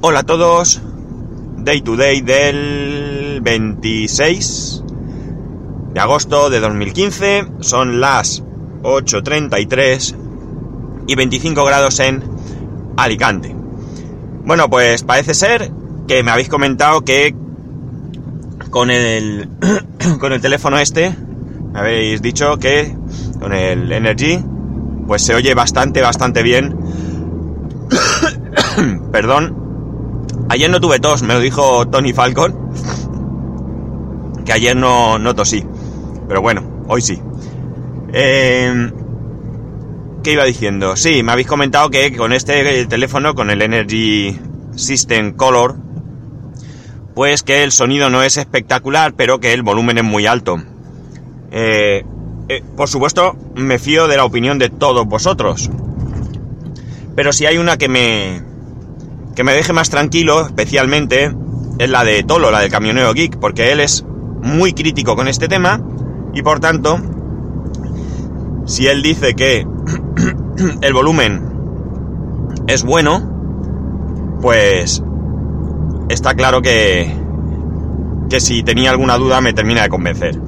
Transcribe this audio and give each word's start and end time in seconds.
Hola 0.00 0.20
a 0.20 0.22
todos, 0.22 0.80
Day 1.56 1.80
to 1.80 1.96
Day 1.96 2.20
del 2.20 3.40
26 3.42 4.84
de 5.92 5.98
agosto 5.98 6.50
de 6.50 6.60
2015, 6.60 7.48
son 7.58 8.00
las 8.00 8.44
8.33 8.82 10.14
y 11.08 11.14
25 11.16 11.64
grados 11.64 11.98
en 11.98 12.22
Alicante. 12.96 13.56
Bueno, 14.44 14.70
pues 14.70 15.02
parece 15.02 15.34
ser 15.34 15.72
que 16.06 16.22
me 16.22 16.30
habéis 16.30 16.48
comentado 16.48 17.00
que 17.00 17.34
con 18.70 18.92
el, 18.92 19.48
con 20.20 20.32
el 20.32 20.40
teléfono 20.40 20.78
este, 20.78 21.12
me 21.72 21.80
habéis 21.80 22.22
dicho 22.22 22.56
que 22.58 22.96
con 23.40 23.52
el 23.52 23.90
Energy, 23.90 24.38
pues 25.08 25.22
se 25.22 25.34
oye 25.34 25.54
bastante, 25.54 26.02
bastante 26.02 26.44
bien. 26.44 26.78
Perdón, 29.10 29.67
Ayer 30.50 30.70
no 30.70 30.80
tuve 30.80 30.98
tos, 30.98 31.22
me 31.22 31.34
lo 31.34 31.40
dijo 31.40 31.86
Tony 31.88 32.12
Falcon. 32.12 32.72
Que 34.44 34.52
ayer 34.52 34.76
no, 34.76 35.18
no 35.18 35.34
tosí. 35.34 35.64
Pero 36.26 36.40
bueno, 36.40 36.84
hoy 36.88 37.02
sí. 37.02 37.20
Eh, 38.12 38.90
¿Qué 40.22 40.32
iba 40.32 40.44
diciendo? 40.44 40.96
Sí, 40.96 41.22
me 41.22 41.32
habéis 41.32 41.46
comentado 41.46 41.90
que 41.90 42.16
con 42.16 42.32
este 42.32 42.86
teléfono, 42.86 43.34
con 43.34 43.50
el 43.50 43.62
Energy 43.62 44.38
System 44.74 45.32
Color, 45.32 45.76
pues 47.14 47.42
que 47.42 47.62
el 47.62 47.72
sonido 47.72 48.10
no 48.10 48.22
es 48.22 48.36
espectacular, 48.36 49.14
pero 49.14 49.40
que 49.40 49.52
el 49.52 49.62
volumen 49.62 49.98
es 49.98 50.04
muy 50.04 50.26
alto. 50.26 50.56
Eh, 51.50 52.04
eh, 52.48 52.62
por 52.76 52.88
supuesto, 52.88 53.36
me 53.54 53.78
fío 53.78 54.08
de 54.08 54.16
la 54.16 54.24
opinión 54.24 54.58
de 54.58 54.70
todos 54.70 55.06
vosotros. 55.06 55.70
Pero 57.14 57.32
si 57.32 57.46
hay 57.46 57.58
una 57.58 57.76
que 57.76 57.88
me, 57.88 58.42
que 59.38 59.44
me 59.44 59.52
deje 59.52 59.72
más 59.72 59.88
tranquilo, 59.88 60.46
especialmente, 60.46 61.32
es 61.78 61.88
la 61.88 62.02
de 62.02 62.24
Tolo, 62.24 62.50
la 62.50 62.58
del 62.58 62.72
camionero 62.72 63.14
geek, 63.14 63.38
porque 63.38 63.70
él 63.70 63.78
es 63.78 64.04
muy 64.42 64.72
crítico 64.72 65.14
con 65.14 65.28
este 65.28 65.46
tema 65.46 65.80
y 66.34 66.42
por 66.42 66.58
tanto, 66.58 66.98
si 68.66 68.88
él 68.88 69.00
dice 69.00 69.34
que 69.34 69.64
el 70.80 70.92
volumen 70.92 71.40
es 72.66 72.82
bueno, 72.82 74.40
pues 74.42 75.04
está 76.08 76.34
claro 76.34 76.60
que, 76.60 77.08
que 78.28 78.40
si 78.40 78.64
tenía 78.64 78.90
alguna 78.90 79.18
duda 79.18 79.40
me 79.40 79.52
termina 79.52 79.82
de 79.82 79.88
convencer. 79.88 80.40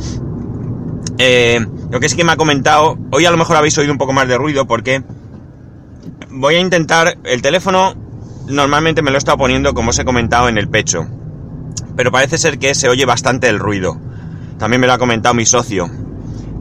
Eh, 1.18 1.64
lo 1.92 2.00
que 2.00 2.08
sí 2.08 2.16
que 2.16 2.24
me 2.24 2.32
ha 2.32 2.36
comentado, 2.36 2.98
hoy 3.12 3.24
a 3.24 3.30
lo 3.30 3.36
mejor 3.36 3.54
habéis 3.54 3.78
oído 3.78 3.92
un 3.92 3.98
poco 3.98 4.12
más 4.12 4.26
de 4.26 4.36
ruido 4.36 4.66
porque 4.66 5.04
voy 6.28 6.56
a 6.56 6.60
intentar, 6.60 7.18
el 7.22 7.40
teléfono 7.40 8.09
normalmente 8.46 9.02
me 9.02 9.10
lo 9.10 9.16
he 9.16 9.18
estado 9.18 9.38
poniendo, 9.38 9.74
como 9.74 9.90
os 9.90 9.98
he 9.98 10.04
comentado, 10.04 10.48
en 10.48 10.58
el 10.58 10.68
pecho. 10.68 11.06
Pero 11.96 12.10
parece 12.10 12.38
ser 12.38 12.58
que 12.58 12.74
se 12.74 12.88
oye 12.88 13.04
bastante 13.04 13.48
el 13.48 13.58
ruido. 13.58 13.98
También 14.58 14.80
me 14.80 14.86
lo 14.86 14.92
ha 14.92 14.98
comentado 14.98 15.34
mi 15.34 15.46
socio. 15.46 15.90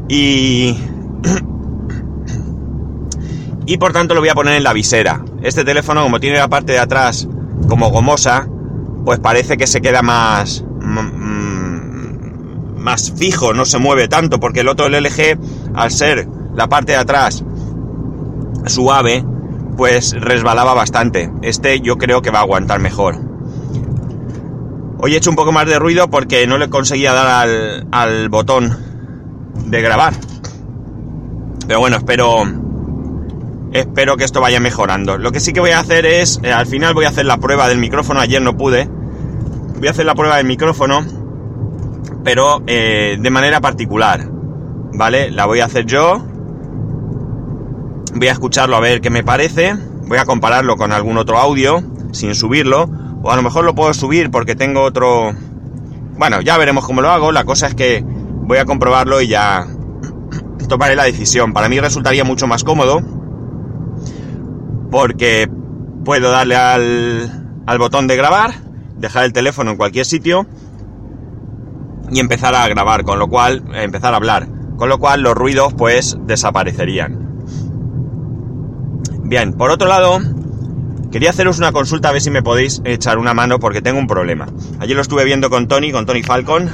Y... 0.08 0.78
y 3.66 3.78
por 3.78 3.94
tanto 3.94 4.16
lo 4.16 4.22
voy 4.22 4.30
a 4.30 4.36
poner 4.36 4.56
en 4.56 4.64
la 4.64 4.74
visera. 4.74 5.24
Este 5.42 5.64
teléfono, 5.64 6.04
como 6.04 6.20
tiene 6.20 6.38
la 6.38 6.48
parte 6.48 6.74
de 6.74 6.80
atrás 6.80 7.28
como 7.68 7.90
gomosa, 7.90 8.48
pues 9.06 9.20
parece 9.20 9.58
que 9.58 9.68
se 9.68 9.82
queda 9.82 10.02
más... 10.02 10.64
más 12.78 13.14
fijo, 13.18 13.54
no 13.54 13.66
se 13.66 13.78
mueve 13.78 14.08
tanto, 14.08 14.40
porque 14.40 14.62
el 14.62 14.70
otro, 14.70 14.90
LG, 14.90 15.38
al 15.76 15.92
ser 15.92 16.28
la 16.56 16.68
parte 16.68 16.94
de 16.94 16.98
atrás 16.98 17.44
suave, 18.66 19.24
pues 19.80 20.12
resbalaba 20.12 20.74
bastante. 20.74 21.32
Este 21.42 21.80
yo 21.80 21.98
creo 21.98 22.22
que 22.22 22.32
va 22.32 22.40
a 22.40 22.42
aguantar 22.42 22.82
mejor. 22.82 23.16
Hoy 24.98 25.14
he 25.14 25.18
hecho 25.18 25.30
un 25.30 25.38
poco 25.38 25.54
más 25.54 25.68
de 25.68 25.80
ruido 25.80 26.10
porque 26.10 26.46
no 26.48 26.58
le 26.58 26.70
conseguía 26.70 27.14
dar 27.14 27.86
al, 27.90 28.28
botón 28.28 28.78
de 29.68 29.82
grabar. 29.82 30.14
Pero 31.66 31.80
bueno, 31.80 31.96
espero 31.96 32.44
espero 33.72 34.18
que 34.18 34.26
esto 34.26 34.42
vaya 34.42 34.60
mejorando. 34.60 35.18
Lo 35.18 35.32
que 35.32 35.40
sí 35.40 35.54
que 35.54 35.62
voy 35.62 35.72
a 35.72 35.80
hacer 35.80 36.06
es, 36.06 36.42
eh, 36.44 36.52
al 36.52 36.68
final 36.68 36.94
voy 36.94 37.06
a 37.06 37.10
hacer 37.10 37.26
la 37.26 37.38
prueba 37.38 37.70
del 37.70 37.78
micrófono, 37.78 38.20
ayer 38.20 38.42
no 38.42 38.58
pude. 38.58 38.90
Voy 39.78 39.88
a 39.88 39.92
hacer 39.92 40.06
la 40.06 40.14
prueba 40.14 40.36
del 40.36 40.46
micrófono, 40.46 41.06
pero 42.26 42.64
eh, 42.68 43.16
de 43.18 43.30
manera 43.30 43.62
particular. 43.62 44.28
¿Vale? 44.92 45.32
La 45.32 45.46
voy 45.46 45.62
a 45.62 45.66
hacer 45.66 45.86
yo 45.86 46.29
voy 48.14 48.28
a 48.28 48.32
escucharlo 48.32 48.76
a 48.76 48.80
ver 48.80 49.02
qué 49.02 49.10
me 49.10 49.24
parece, 49.24 49.76
voy 50.08 50.18
a 50.18 50.26
compararlo 50.26 50.78
con 50.78 50.92
algún 50.92 51.18
otro 51.18 51.38
audio 51.38 51.84
sin 52.12 52.36
subirlo, 52.36 52.90
o 53.22 53.32
a 53.32 53.36
lo 53.36 53.42
mejor 53.42 53.66
lo 53.66 53.76
puedo 53.76 53.94
subir 53.94 54.32
porque 54.32 54.56
tengo 54.56 54.82
otro... 54.82 55.34
Bueno, 56.18 56.42
ya 56.42 56.58
veremos 56.58 56.86
cómo 56.86 57.02
lo 57.02 57.10
hago, 57.10 57.32
la 57.32 57.46
cosa 57.46 57.68
es 57.68 57.76
que 57.76 58.04
voy 58.04 58.58
a 58.58 58.66
comprobarlo 58.66 59.22
y 59.22 59.28
ya 59.28 59.66
tomaré 60.68 60.96
la 60.96 61.04
decisión. 61.04 61.54
Para 61.54 61.70
mí 61.70 61.80
resultaría 61.80 62.24
mucho 62.24 62.48
más 62.48 62.64
cómodo 62.64 63.02
porque 64.92 65.50
puedo 66.04 66.32
darle 66.32 66.56
al, 66.56 67.78
botón 67.78 68.08
de 68.08 68.16
grabar, 68.16 68.56
dejar 68.98 69.26
el 69.26 69.34
teléfono 69.34 69.72
en 69.72 69.78
cualquier 69.78 70.06
sitio 70.06 70.48
y 72.12 72.20
empezar 72.20 72.56
a 72.56 72.68
grabar, 72.68 73.04
con 73.04 73.20
lo 73.20 73.28
cual, 73.28 73.64
empezar 73.76 74.14
a 74.14 74.18
hablar, 74.18 74.48
con 74.78 74.90
lo 74.90 74.98
cual 74.98 75.22
los 75.22 75.36
ruidos 75.36 75.74
pues 75.76 76.18
desaparecerían. 76.22 77.29
Bien, 79.30 79.54
por 79.54 79.70
otro 79.70 79.88
lado, 79.88 80.20
quería 81.12 81.30
haceros 81.30 81.60
una 81.60 81.72
consulta 81.72 82.10
a 82.10 82.12
ver 82.12 82.20
si 82.20 82.32
me 82.32 82.42
podéis 82.42 82.82
echar 82.84 83.20
una 83.20 83.36
mano 83.36 83.60
porque 83.60 83.80
tengo 83.80 84.00
un 84.00 84.08
problema. 84.08 84.48
Ayer 84.80 84.96
lo 84.96 85.04
estuve 85.04 85.24
viendo 85.24 85.52
con 85.52 85.68
Tony, 85.68 85.92
con 85.92 86.08
Tony 86.08 86.24
Falcon. 86.24 86.68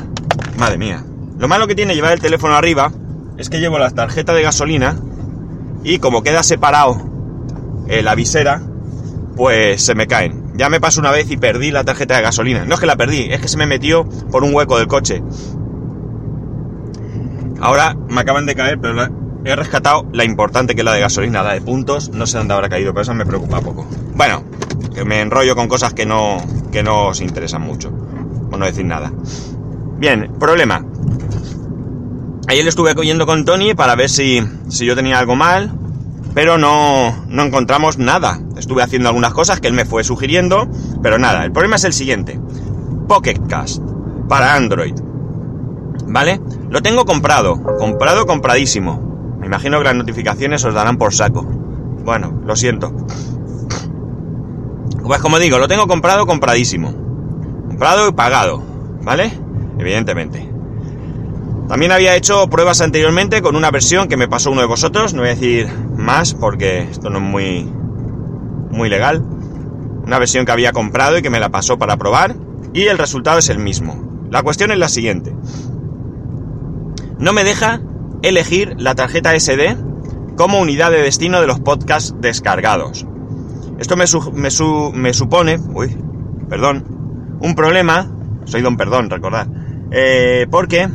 Madre 0.58 0.78
mía. 0.78 1.04
Lo 1.38 1.50
malo 1.50 1.68
que 1.68 1.76
tiene 1.76 1.96
llevar 1.96 2.14
el 2.14 2.22
teléfono 2.22 2.56
arriba 2.56 2.94
es 3.38 3.50
que 3.50 3.60
llevo 3.60 3.78
la 3.78 3.92
tarjeta 3.92 4.34
de 4.34 4.42
gasolina 4.42 4.98
y 5.84 6.00
como 6.00 6.24
queda 6.24 6.44
separado 6.44 6.96
eh, 7.90 8.02
la 8.02 8.16
visera, 8.16 8.62
pues 9.36 9.84
se 9.84 9.94
me 9.94 10.08
caen. 10.08 10.54
Ya 10.56 10.70
me 10.70 10.80
pasó 10.80 11.02
una 11.02 11.12
vez 11.12 11.30
y 11.30 11.36
perdí 11.36 11.72
la 11.72 11.84
tarjeta 11.84 12.16
de 12.16 12.22
gasolina. 12.22 12.64
No 12.64 12.76
es 12.76 12.80
que 12.80 12.86
la 12.86 12.96
perdí, 12.96 13.28
es 13.32 13.42
que 13.42 13.50
se 13.50 13.58
me 13.58 13.68
metió 13.68 14.08
por 14.32 14.46
un 14.46 14.56
hueco 14.56 14.78
del 14.78 14.88
coche. 14.88 15.22
Ahora 17.60 17.98
me 18.08 18.22
acaban 18.22 18.46
de 18.46 18.56
caer, 18.56 18.80
pero 18.80 18.94
la, 18.94 19.12
he 19.46 19.56
rescatado 19.56 20.06
la 20.12 20.26
importante 20.26 20.74
que 20.74 20.82
es 20.82 20.86
la 20.86 20.94
de 20.94 21.02
gasolina, 21.02 21.44
la 21.44 21.54
de 21.54 21.62
puntos, 21.62 22.10
no 22.10 22.26
sé 22.26 22.40
dónde 22.40 22.56
habrá 22.56 22.68
caído, 22.68 22.94
pero 22.94 23.04
eso 23.04 23.14
me 23.14 23.26
preocupa 23.26 23.62
poco. 23.62 23.88
Bueno, 24.16 24.44
que 24.94 25.06
me 25.06 25.22
enrollo 25.22 25.56
con 25.56 25.68
cosas 25.68 25.94
que 25.94 26.06
no, 26.06 26.38
que 26.72 26.82
no 26.84 27.08
os 27.08 27.22
interesan 27.22 27.62
mucho, 27.62 27.92
por 28.50 28.58
no 28.58 28.66
decir 28.66 28.86
nada. 28.86 29.14
Bien, 29.98 30.34
problema. 30.40 30.84
Ayer 32.48 32.68
estuve 32.68 32.96
cogiendo 32.96 33.26
con 33.26 33.46
Tony 33.46 33.76
para 33.76 33.96
ver 33.96 34.10
si, 34.10 34.44
si 34.68 34.86
yo 34.86 34.96
tenía 34.96 35.20
algo 35.20 35.36
mal, 35.36 35.74
pero 36.34 36.58
no, 36.58 37.26
no 37.28 37.44
encontramos 37.44 37.98
nada. 37.98 38.40
Estuve 38.58 38.84
haciendo 38.84 39.10
algunas 39.10 39.34
cosas 39.34 39.60
que 39.60 39.68
él 39.68 39.74
me 39.74 39.86
fue 39.86 40.04
sugiriendo, 40.04 40.68
pero 41.02 41.18
nada. 41.18 41.46
El 41.46 41.52
problema 41.52 41.78
es 41.78 41.84
el 41.86 41.94
siguiente. 41.94 42.40
Pocket 43.08 43.48
Cast 43.48 43.82
para 44.28 44.56
Android. 44.56 44.96
¿Vale? 46.08 46.42
Lo 46.70 46.82
tengo 46.82 47.06
comprado, 47.06 47.62
comprado, 47.78 48.26
compradísimo. 48.26 49.05
Imagino 49.46 49.78
que 49.78 49.84
las 49.84 49.96
notificaciones 49.96 50.66
os 50.66 50.74
darán 50.74 50.98
por 50.98 51.14
saco. 51.14 51.44
Bueno, 51.44 52.42
lo 52.46 52.56
siento. 52.56 52.92
Pues 55.04 55.22
como 55.22 55.38
digo, 55.38 55.60
lo 55.60 55.68
tengo 55.68 55.88
comprado, 55.88 56.26
compradísimo. 56.26 56.92
Comprado 57.68 58.10
y 58.10 58.12
pagado, 58.14 58.64
¿vale? 59.04 59.32
Evidentemente. 59.78 60.50
También 61.68 61.92
había 61.92 62.16
hecho 62.16 62.48
pruebas 62.48 62.82
anteriormente 62.82 63.44
con 63.44 63.56
una 63.56 63.70
versión 63.70 64.08
que 64.08 64.18
me 64.18 64.28
pasó 64.28 64.50
uno 64.50 64.62
de 64.62 64.68
vosotros, 64.68 65.14
no 65.14 65.22
voy 65.22 65.30
a 65.30 65.36
decir 65.36 65.68
más 65.96 66.34
porque 66.34 66.82
esto 66.82 67.12
no 67.12 67.20
es 67.20 67.24
muy, 67.24 67.72
muy 68.72 68.90
legal. 68.90 69.24
Una 70.06 70.18
versión 70.18 70.46
que 70.46 70.52
había 70.54 70.72
comprado 70.72 71.20
y 71.20 71.22
que 71.22 71.30
me 71.30 71.40
la 71.40 71.50
pasó 71.50 71.78
para 71.78 71.98
probar 71.98 72.36
y 72.74 72.84
el 72.84 72.98
resultado 72.98 73.38
es 73.38 73.50
el 73.50 73.60
mismo. 73.60 74.28
La 74.32 74.42
cuestión 74.42 74.72
es 74.72 74.80
la 74.80 74.90
siguiente. 74.90 75.36
No 77.20 77.32
me 77.32 77.44
deja 77.44 77.82
elegir 78.28 78.76
la 78.78 78.96
tarjeta 78.96 79.38
SD 79.40 79.78
como 80.36 80.60
unidad 80.60 80.92
de 80.92 81.02
destino 81.02 81.42
de 81.42 81.48
los 81.48 81.60
podcasts 81.60 82.14
descargados. 82.20 83.06
Esto 83.80 83.96
me, 83.96 84.08
supone, 85.14 85.60
uy, 85.74 85.98
perdón, 86.50 87.38
un 87.40 87.56
problema, 87.56 88.12
soy 88.46 88.62
don 88.62 88.78
perdón, 88.78 89.10
recordad, 89.10 89.48
eh, 89.92 90.48
porque 90.50 90.90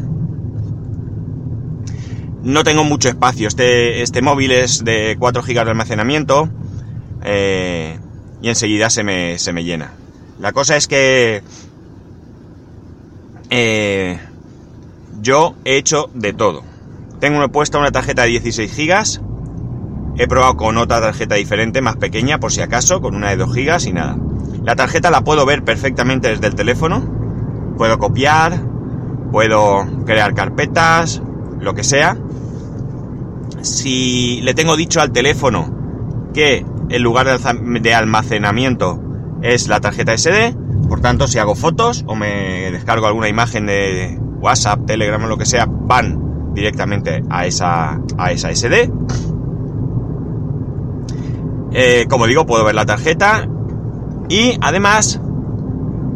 no 2.43 2.65
tengo 2.65 2.85
mucho 2.85 3.09
espacio. 3.09 3.49
Este, 3.49 4.03
este 4.03 4.23
móvil 4.23 4.53
es 4.53 4.85
de 4.85 5.17
4 5.19 5.43
GB 5.43 5.55
de 5.55 5.61
almacenamiento 5.61 6.49
eh, 7.23 7.99
y 8.43 8.49
enseguida 8.49 8.91
se 8.91 9.05
me, 9.05 9.39
se 9.39 9.53
me 9.53 9.65
llena. 9.65 9.93
La 10.39 10.53
cosa 10.53 10.77
es 10.77 10.87
que 10.87 11.43
eh, 13.51 14.19
yo 15.21 15.55
he 15.65 15.77
hecho 15.77 16.11
de 16.15 16.33
todo. 16.33 16.70
Tengo 17.21 17.47
puesta 17.51 17.79
una 17.79 17.93
tarjeta 17.93 18.23
de 18.23 18.29
16 18.29 18.75
GB. 18.75 19.21
He 20.17 20.27
probado 20.27 20.57
con 20.57 20.79
otra 20.79 21.03
tarjeta 21.03 21.35
diferente, 21.35 21.83
más 21.83 21.97
pequeña, 21.97 22.41
por 22.41 22.51
si 22.51 22.63
acaso, 22.63 23.03
con 23.03 23.15
una 23.15 23.29
de 23.29 23.37
2 23.37 23.53
GB 23.55 23.89
y 23.89 23.93
nada. 23.93 24.17
La 24.65 24.75
tarjeta 24.75 25.11
la 25.11 25.23
puedo 25.23 25.45
ver 25.45 25.63
perfectamente 25.63 26.29
desde 26.29 26.47
el 26.47 26.55
teléfono. 26.55 27.75
Puedo 27.77 27.99
copiar, 27.99 28.63
puedo 29.31 29.87
crear 30.07 30.35
carpetas, 30.35 31.23
lo 31.61 31.75
que 31.75 31.85
sea. 31.85 32.17
Si 33.61 34.41
le 34.41 34.55
tengo 34.55 34.77
dicho 34.77 35.03
al 35.03 35.13
teléfono 35.13 36.31
que 36.33 36.65
el 36.89 37.03
lugar 37.03 37.27
de 37.27 37.95
almacenamiento 37.95 38.99
es 39.43 39.69
la 39.69 39.81
tarjeta 39.81 40.17
SD, 40.17 40.57
por 40.89 41.01
tanto 41.01 41.29
si 41.29 41.39
hago 41.39 41.55
fotos 41.55 42.03
o 42.07 42.17
me 42.17 42.71
descargo 42.71 43.07
alguna 43.07 43.29
imagen 43.29 43.67
de 43.67 44.19
WhatsApp, 44.41 44.87
Telegram 44.87 45.23
o 45.23 45.27
lo 45.27 45.37
que 45.37 45.45
sea, 45.45 45.67
van 45.69 46.30
directamente 46.53 47.23
a 47.29 47.47
esa, 47.47 48.01
a 48.19 48.33
esa 48.33 48.55
SD. 48.55 48.91
Eh, 51.73 52.07
como 52.09 52.27
digo, 52.27 52.47
puedo 52.47 52.65
ver 52.65 52.75
la 52.75 52.87
tarjeta 52.87 53.47
y 54.29 54.57
además 54.61 55.21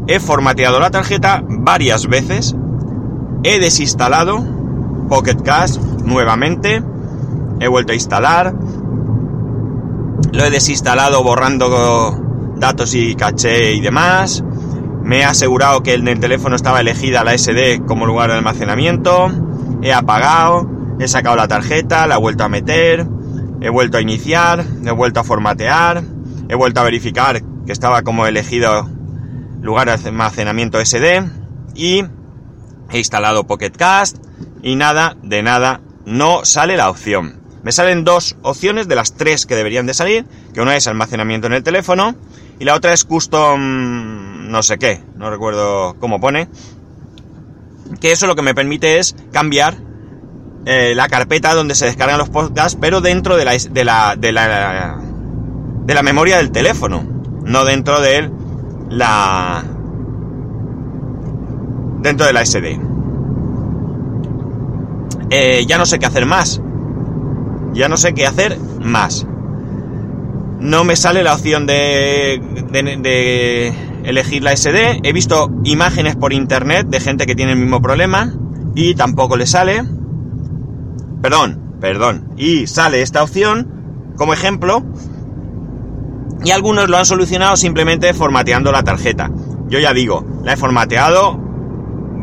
he 0.06 0.20
formateado 0.20 0.80
la 0.80 0.90
tarjeta 0.90 1.42
varias 1.46 2.06
veces. 2.06 2.54
He 3.42 3.58
desinstalado 3.58 4.44
Pocket 5.08 5.42
Cash 5.42 5.78
nuevamente. 6.04 6.82
He 7.60 7.68
vuelto 7.68 7.92
a 7.92 7.94
instalar. 7.94 8.54
Lo 10.32 10.44
he 10.44 10.50
desinstalado 10.50 11.22
borrando 11.22 12.54
datos 12.56 12.94
y 12.94 13.14
caché 13.14 13.74
y 13.74 13.80
demás. 13.80 14.44
Me 15.02 15.18
he 15.18 15.24
asegurado 15.24 15.82
que 15.82 15.94
en 15.94 16.08
el 16.08 16.18
teléfono 16.18 16.56
estaba 16.56 16.80
elegida 16.80 17.24
la 17.24 17.36
SD 17.36 17.84
como 17.86 18.06
lugar 18.06 18.30
de 18.30 18.38
almacenamiento. 18.38 19.30
He 19.84 19.92
apagado. 19.92 20.68
He 20.98 21.06
sacado 21.06 21.36
la 21.36 21.46
tarjeta. 21.46 22.08
La 22.08 22.16
he 22.16 22.18
vuelto 22.18 22.42
a 22.42 22.48
meter 22.48 23.06
he 23.64 23.70
vuelto 23.70 23.96
a 23.96 24.02
iniciar, 24.02 24.62
he 24.84 24.90
vuelto 24.90 25.20
a 25.20 25.24
formatear, 25.24 26.04
he 26.50 26.54
vuelto 26.54 26.80
a 26.80 26.84
verificar 26.84 27.42
que 27.64 27.72
estaba 27.72 28.02
como 28.02 28.26
elegido 28.26 28.90
lugar 29.62 29.86
de 29.86 30.08
almacenamiento 30.08 30.84
SD 30.84 31.24
y 31.74 32.04
he 32.90 32.98
instalado 32.98 33.46
Pocket 33.46 33.70
Cast 33.70 34.18
y 34.62 34.76
nada, 34.76 35.16
de 35.22 35.42
nada, 35.42 35.80
no 36.04 36.44
sale 36.44 36.76
la 36.76 36.90
opción. 36.90 37.40
Me 37.62 37.72
salen 37.72 38.04
dos 38.04 38.36
opciones 38.42 38.86
de 38.86 38.96
las 38.96 39.14
tres 39.14 39.46
que 39.46 39.56
deberían 39.56 39.86
de 39.86 39.94
salir, 39.94 40.26
que 40.52 40.60
una 40.60 40.76
es 40.76 40.86
almacenamiento 40.86 41.46
en 41.46 41.54
el 41.54 41.62
teléfono 41.62 42.14
y 42.58 42.64
la 42.64 42.74
otra 42.74 42.92
es 42.92 43.04
custom 43.04 44.50
no 44.50 44.62
sé 44.62 44.76
qué, 44.76 45.02
no 45.16 45.30
recuerdo 45.30 45.96
cómo 45.98 46.20
pone, 46.20 46.48
que 48.00 48.12
eso 48.12 48.26
lo 48.26 48.36
que 48.36 48.42
me 48.42 48.54
permite 48.54 48.98
es 48.98 49.14
cambiar 49.32 49.76
eh, 50.66 50.94
la 50.94 51.08
carpeta 51.08 51.54
donde 51.54 51.74
se 51.74 51.86
descargan 51.86 52.18
los 52.18 52.30
podcasts, 52.30 52.78
pero 52.80 53.00
dentro 53.00 53.36
de 53.36 53.44
la, 53.44 53.52
de 53.52 53.84
la, 53.84 54.16
de 54.16 54.32
la, 54.32 54.98
de 55.84 55.94
la 55.94 56.02
memoria 56.02 56.38
del 56.38 56.50
teléfono, 56.50 57.04
no 57.44 57.64
dentro 57.64 58.00
de 58.00 58.30
la, 58.90 59.62
dentro 62.00 62.26
de 62.26 62.32
la 62.32 62.44
SD. 62.44 62.80
Eh, 65.30 65.64
ya 65.66 65.78
no 65.78 65.86
sé 65.86 65.98
qué 65.98 66.06
hacer 66.06 66.26
más. 66.26 66.60
Ya 67.72 67.88
no 67.88 67.96
sé 67.96 68.14
qué 68.14 68.26
hacer 68.26 68.58
más. 68.80 69.26
No 70.60 70.84
me 70.84 70.96
sale 70.96 71.22
la 71.22 71.34
opción 71.34 71.66
de, 71.66 72.40
de, 72.70 72.82
de 72.96 73.74
elegir 74.04 74.42
la 74.42 74.56
SD. 74.56 75.00
He 75.02 75.12
visto 75.12 75.50
imágenes 75.64 76.16
por 76.16 76.32
internet 76.32 76.86
de 76.88 77.00
gente 77.00 77.26
que 77.26 77.34
tiene 77.34 77.52
el 77.52 77.58
mismo 77.58 77.80
problema 77.80 78.32
y 78.74 78.94
tampoco 78.94 79.36
le 79.36 79.46
sale 79.46 79.82
perdón, 81.24 81.78
perdón, 81.80 82.34
y 82.36 82.66
sale 82.66 83.00
esta 83.00 83.22
opción 83.22 84.12
como 84.16 84.34
ejemplo 84.34 84.84
y 86.44 86.50
algunos 86.50 86.90
lo 86.90 86.98
han 86.98 87.06
solucionado 87.06 87.56
simplemente 87.56 88.12
formateando 88.12 88.70
la 88.72 88.82
tarjeta. 88.82 89.30
Yo 89.68 89.78
ya 89.78 89.94
digo, 89.94 90.22
la 90.42 90.52
he 90.52 90.56
formateado 90.58 91.38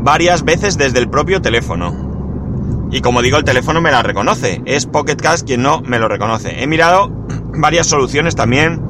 varias 0.04 0.44
veces 0.44 0.78
desde 0.78 1.00
el 1.00 1.10
propio 1.10 1.42
teléfono. 1.42 2.90
Y 2.92 3.02
como 3.02 3.24
digo, 3.24 3.38
el 3.38 3.44
teléfono 3.44 3.82
me 3.82 3.90
la 3.90 4.04
reconoce. 4.04 4.62
Es 4.66 4.86
Pocket 4.86 5.16
Cash 5.16 5.42
quien 5.48 5.64
no 5.64 5.82
me 5.82 5.98
lo 5.98 6.08
reconoce. 6.08 6.62
He 6.62 6.68
mirado 6.68 7.10
varias 7.58 7.88
soluciones 7.88 8.36
también. 8.36 8.84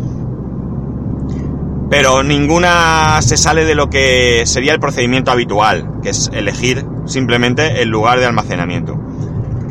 Pero 1.92 2.24
ninguna 2.24 3.22
se 3.22 3.36
sale 3.36 3.66
de 3.66 3.76
lo 3.76 3.90
que 3.90 4.44
sería 4.46 4.72
el 4.72 4.80
procedimiento 4.80 5.30
habitual, 5.30 6.00
que 6.02 6.12
es 6.12 6.32
elegir 6.34 6.86
simplemente 7.04 7.82
el 7.82 7.90
lugar 7.90 8.22
de 8.22 8.28
almacenamiento. 8.28 8.98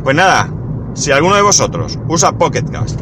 Pues 0.05 0.15
nada, 0.15 0.53
si 0.93 1.13
alguno 1.13 1.35
de 1.37 1.41
vosotros 1.41 1.99
usa 2.09 2.33
Pocket 2.33 2.65
Cast 2.71 3.01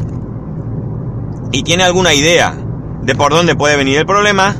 y 1.50 1.64
tiene 1.64 1.82
alguna 1.82 2.14
idea 2.14 2.54
de 3.02 3.14
por 3.16 3.32
dónde 3.32 3.56
puede 3.56 3.76
venir 3.76 3.98
el 3.98 4.06
problema, 4.06 4.54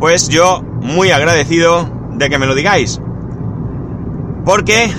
pues 0.00 0.30
yo 0.30 0.62
muy 0.80 1.10
agradecido 1.10 1.90
de 2.14 2.30
que 2.30 2.38
me 2.38 2.46
lo 2.46 2.54
digáis. 2.54 3.02
Porque 4.46 4.90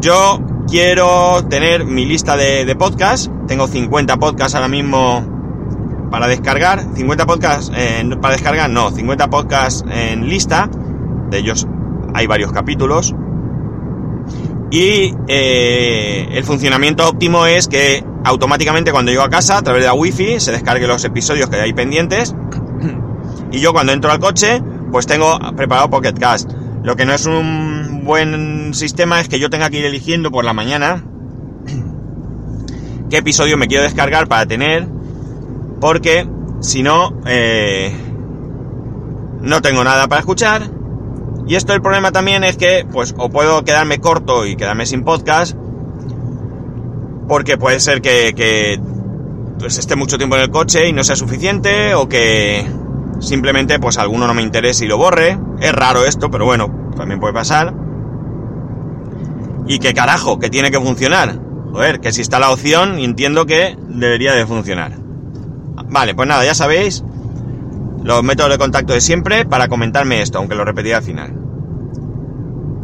yo 0.00 0.40
quiero 0.68 1.44
tener 1.50 1.84
mi 1.84 2.04
lista 2.04 2.36
de, 2.36 2.64
de 2.64 2.76
podcasts. 2.76 3.32
Tengo 3.48 3.66
50 3.66 4.16
podcasts 4.18 4.54
ahora 4.54 4.68
mismo 4.68 5.35
para 6.10 6.26
descargar. 6.28 6.84
50 6.94 7.26
podcasts 7.26 7.70
para 8.20 8.34
descargar, 8.34 8.70
no, 8.70 8.90
50 8.90 9.30
podcasts 9.30 9.84
en 9.90 10.28
lista. 10.28 10.70
De 11.30 11.38
ellos 11.38 11.66
hay 12.14 12.26
varios 12.26 12.52
capítulos. 12.52 13.14
Y 14.70 15.14
eh, 15.28 16.28
el 16.32 16.44
funcionamiento 16.44 17.08
óptimo 17.08 17.46
es 17.46 17.68
que 17.68 18.04
automáticamente 18.24 18.90
cuando 18.90 19.12
llego 19.12 19.22
a 19.22 19.30
casa, 19.30 19.58
a 19.58 19.62
través 19.62 19.82
de 19.82 19.86
la 19.86 19.94
wifi, 19.94 20.40
se 20.40 20.52
descargue 20.52 20.86
los 20.86 21.04
episodios 21.04 21.48
que 21.48 21.56
hay 21.56 21.72
pendientes. 21.72 22.34
Y 23.52 23.60
yo 23.60 23.72
cuando 23.72 23.92
entro 23.92 24.10
al 24.10 24.18
coche, 24.18 24.60
pues 24.90 25.06
tengo 25.06 25.38
preparado 25.56 25.88
Pocket 25.88 26.14
Cast. 26.14 26.50
Lo 26.82 26.96
que 26.96 27.06
no 27.06 27.12
es 27.12 27.26
un 27.26 28.02
buen 28.04 28.74
sistema 28.74 29.20
es 29.20 29.28
que 29.28 29.38
yo 29.38 29.50
tenga 29.50 29.70
que 29.70 29.78
ir 29.78 29.84
eligiendo 29.84 30.30
por 30.30 30.44
la 30.44 30.52
mañana 30.52 31.04
qué 33.10 33.18
episodio 33.18 33.56
me 33.56 33.68
quiero 33.68 33.84
descargar 33.84 34.28
para 34.28 34.46
tener. 34.46 34.86
Porque 35.80 36.28
si 36.60 36.82
no, 36.82 37.20
eh, 37.26 37.94
no 39.40 39.62
tengo 39.62 39.84
nada 39.84 40.08
para 40.08 40.20
escuchar 40.20 40.70
y 41.48 41.54
esto 41.54 41.74
el 41.74 41.80
problema 41.80 42.10
también 42.10 42.42
es 42.42 42.56
que, 42.56 42.84
pues, 42.90 43.14
o 43.16 43.28
puedo 43.28 43.62
quedarme 43.62 44.00
corto 44.00 44.46
y 44.46 44.56
quedarme 44.56 44.84
sin 44.84 45.04
podcast, 45.04 45.56
porque 47.28 47.56
puede 47.56 47.78
ser 47.78 48.02
que, 48.02 48.80
pues, 49.58 49.78
esté 49.78 49.94
mucho 49.94 50.18
tiempo 50.18 50.36
en 50.36 50.42
el 50.42 50.50
coche 50.50 50.88
y 50.88 50.92
no 50.92 51.04
sea 51.04 51.14
suficiente, 51.14 51.94
o 51.94 52.08
que 52.08 52.66
simplemente, 53.20 53.78
pues, 53.78 53.96
alguno 53.96 54.26
no 54.26 54.34
me 54.34 54.42
interese 54.42 54.86
y 54.86 54.88
lo 54.88 54.98
borre. 54.98 55.38
Es 55.60 55.72
raro 55.72 56.04
esto, 56.04 56.32
pero 56.32 56.46
bueno, 56.46 56.90
también 56.96 57.20
puede 57.20 57.32
pasar. 57.32 57.72
Y 59.68 59.78
que 59.78 59.94
carajo, 59.94 60.40
que 60.40 60.50
tiene 60.50 60.72
que 60.72 60.80
funcionar. 60.80 61.38
Joder, 61.72 62.00
que 62.00 62.12
si 62.12 62.22
está 62.22 62.40
la 62.40 62.50
opción, 62.50 62.98
entiendo 62.98 63.46
que 63.46 63.76
debería 63.88 64.32
de 64.32 64.46
funcionar. 64.46 65.05
Vale, 65.88 66.14
pues 66.14 66.28
nada, 66.28 66.44
ya 66.44 66.54
sabéis, 66.54 67.04
los 68.02 68.22
métodos 68.22 68.52
de 68.52 68.58
contacto 68.58 68.92
de 68.92 69.00
siempre 69.00 69.44
para 69.44 69.68
comentarme 69.68 70.22
esto, 70.22 70.38
aunque 70.38 70.54
lo 70.54 70.64
repetiré 70.64 70.94
al 70.94 71.02
final. 71.02 71.34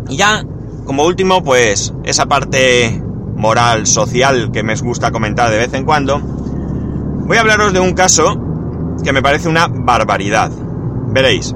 Y 0.08 0.16
ya, 0.16 0.44
como 0.84 1.04
último, 1.04 1.42
pues 1.42 1.94
esa 2.04 2.26
parte 2.26 3.02
moral, 3.36 3.86
social 3.86 4.50
que 4.52 4.62
me 4.62 4.74
gusta 4.76 5.10
comentar 5.10 5.50
de 5.50 5.58
vez 5.58 5.74
en 5.74 5.84
cuando, 5.84 6.18
voy 6.20 7.36
a 7.36 7.40
hablaros 7.40 7.72
de 7.72 7.80
un 7.80 7.92
caso 7.92 8.40
que 9.02 9.12
me 9.12 9.22
parece 9.22 9.48
una 9.48 9.68
barbaridad. 9.68 10.50
Veréis. 11.08 11.54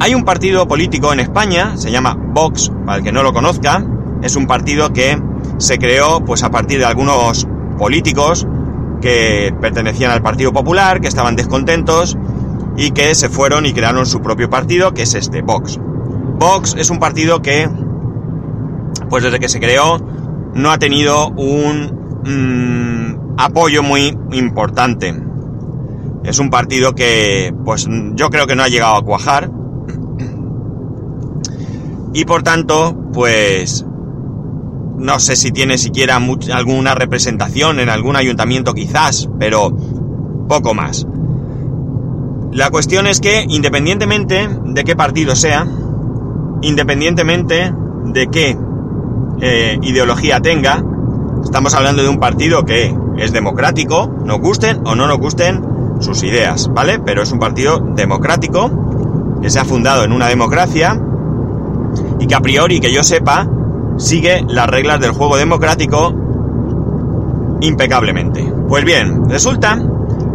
Hay 0.00 0.14
un 0.14 0.24
partido 0.24 0.66
político 0.66 1.12
en 1.12 1.20
España, 1.20 1.76
se 1.76 1.90
llama 1.90 2.16
Vox, 2.18 2.72
para 2.86 2.98
el 2.98 3.04
que 3.04 3.12
no 3.12 3.22
lo 3.22 3.32
conozca, 3.32 3.84
es 4.22 4.36
un 4.36 4.46
partido 4.46 4.92
que 4.92 5.20
se 5.58 5.78
creó 5.78 6.24
pues 6.24 6.42
a 6.42 6.50
partir 6.50 6.78
de 6.78 6.86
algunos 6.86 7.46
políticos 7.78 8.46
que 9.00 9.54
pertenecían 9.60 10.10
al 10.10 10.22
Partido 10.22 10.52
Popular, 10.52 11.00
que 11.00 11.08
estaban 11.08 11.36
descontentos 11.36 12.16
y 12.76 12.92
que 12.92 13.14
se 13.14 13.28
fueron 13.28 13.66
y 13.66 13.72
crearon 13.72 14.06
su 14.06 14.22
propio 14.22 14.48
partido, 14.48 14.92
que 14.92 15.02
es 15.02 15.14
este, 15.14 15.42
Vox. 15.42 15.78
Vox 16.38 16.74
es 16.78 16.90
un 16.90 16.98
partido 16.98 17.42
que, 17.42 17.68
pues 19.08 19.22
desde 19.24 19.38
que 19.38 19.48
se 19.48 19.60
creó, 19.60 19.98
no 20.54 20.70
ha 20.70 20.78
tenido 20.78 21.28
un 21.28 22.22
mm, 22.24 23.38
apoyo 23.38 23.82
muy 23.82 24.16
importante. 24.32 25.14
Es 26.24 26.38
un 26.38 26.50
partido 26.50 26.94
que, 26.94 27.54
pues 27.64 27.88
yo 28.14 28.30
creo 28.30 28.46
que 28.46 28.56
no 28.56 28.62
ha 28.62 28.68
llegado 28.68 28.96
a 28.96 29.02
cuajar. 29.02 29.50
Y 32.12 32.24
por 32.24 32.42
tanto, 32.42 32.96
pues 33.12 33.86
no 35.00 35.18
sé 35.18 35.34
si 35.34 35.50
tiene 35.50 35.78
siquiera 35.78 36.20
alguna 36.52 36.94
representación 36.94 37.80
en 37.80 37.88
algún 37.88 38.16
ayuntamiento 38.16 38.74
quizás, 38.74 39.28
pero 39.38 39.74
poco 40.46 40.74
más. 40.74 41.06
La 42.52 42.70
cuestión 42.70 43.06
es 43.06 43.20
que 43.20 43.46
independientemente 43.48 44.48
de 44.64 44.84
qué 44.84 44.96
partido 44.96 45.34
sea, 45.34 45.66
independientemente 46.60 47.72
de 48.04 48.26
qué 48.26 48.58
eh, 49.40 49.78
ideología 49.82 50.40
tenga, 50.40 50.84
estamos 51.42 51.74
hablando 51.74 52.02
de 52.02 52.08
un 52.08 52.18
partido 52.18 52.64
que 52.64 52.94
es 53.16 53.32
democrático, 53.32 54.06
nos 54.24 54.38
gusten 54.40 54.80
o 54.84 54.94
no 54.94 55.06
nos 55.06 55.18
gusten 55.18 55.62
sus 56.00 56.22
ideas, 56.22 56.68
¿vale? 56.74 56.98
Pero 56.98 57.22
es 57.22 57.32
un 57.32 57.38
partido 57.38 57.78
democrático, 57.78 58.70
que 59.40 59.48
se 59.48 59.58
ha 59.58 59.64
fundado 59.64 60.04
en 60.04 60.12
una 60.12 60.28
democracia 60.28 61.00
y 62.18 62.26
que 62.26 62.34
a 62.34 62.40
priori, 62.40 62.80
que 62.80 62.92
yo 62.92 63.02
sepa, 63.02 63.48
sigue 64.00 64.44
las 64.48 64.66
reglas 64.66 64.98
del 64.98 65.12
juego 65.12 65.36
democrático 65.36 66.12
impecablemente. 67.60 68.42
Pues 68.68 68.84
bien, 68.84 69.28
resulta 69.28 69.78